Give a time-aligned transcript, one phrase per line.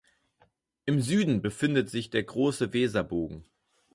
[0.85, 3.45] Im Süden befindet sich der Große Weserbogen.